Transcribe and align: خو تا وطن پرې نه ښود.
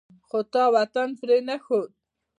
خو 0.27 0.39
تا 0.53 0.63
وطن 0.75 1.09
پرې 1.19 1.37
نه 1.47 1.55
ښود. 1.63 1.91